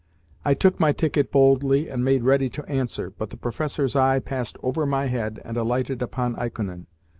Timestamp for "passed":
4.17-4.57